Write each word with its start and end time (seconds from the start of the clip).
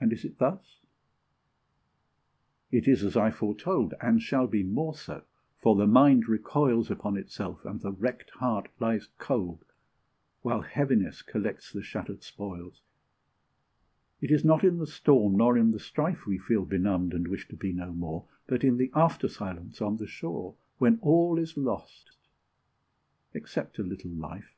And 0.00 0.12
is 0.12 0.24
it 0.24 0.38
thus? 0.40 0.80
it 2.72 2.88
is 2.88 3.04
as 3.04 3.16
I 3.16 3.30
foretold, 3.30 3.94
And 4.00 4.20
shall 4.20 4.48
be 4.48 4.64
more 4.64 4.96
so; 4.96 5.22
for 5.60 5.76
the 5.76 5.86
mind 5.86 6.26
recoils 6.28 6.90
Upon 6.90 7.16
itself, 7.16 7.64
and 7.64 7.80
the 7.80 7.92
wrecked 7.92 8.30
heart 8.30 8.68
lies 8.80 9.06
cold, 9.18 9.64
While 10.40 10.62
Heaviness 10.62 11.22
collects 11.22 11.72
the 11.72 11.84
shattered 11.84 12.24
spoils. 12.24 12.82
It 14.20 14.32
is 14.32 14.44
not 14.44 14.64
in 14.64 14.78
the 14.78 14.88
storm 14.88 15.36
nor 15.36 15.56
in 15.56 15.70
the 15.70 15.78
strife 15.78 16.26
We 16.26 16.38
feel 16.38 16.64
benumbed, 16.64 17.14
and 17.14 17.28
wish 17.28 17.46
to 17.46 17.56
be 17.56 17.72
no 17.72 17.92
more, 17.92 18.26
But 18.48 18.64
in 18.64 18.76
the 18.76 18.90
after 18.92 19.28
silence 19.28 19.80
on 19.80 19.98
the 19.98 20.08
shore, 20.08 20.56
When 20.78 20.98
all 21.00 21.38
is 21.38 21.56
lost, 21.56 22.10
except 23.34 23.78
a 23.78 23.84
little 23.84 24.10
life. 24.10 24.56